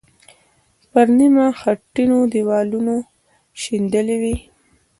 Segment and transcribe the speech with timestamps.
[0.91, 2.95] پر نیمه خټینو دیوالونو
[3.61, 4.35] شیندلې وې.